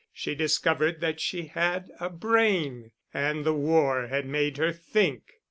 She 0.11 0.33
discovered 0.33 0.99
that 1.01 1.19
she 1.19 1.43
had 1.45 1.91
a 1.99 2.09
brain, 2.09 2.89
and 3.13 3.45
the 3.45 3.53
war 3.53 4.07
had 4.07 4.25
made 4.25 4.57
her 4.57 4.71
think. 4.71 5.33